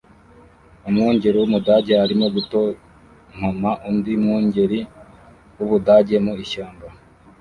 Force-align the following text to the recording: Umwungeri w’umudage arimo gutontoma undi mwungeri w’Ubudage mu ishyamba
Umwungeri 0.87 1.35
w’umudage 1.37 1.93
arimo 2.05 2.25
gutontoma 2.35 3.71
undi 3.89 4.13
mwungeri 4.21 4.79
w’Ubudage 5.57 6.15
mu 6.25 6.33
ishyamba 6.43 6.87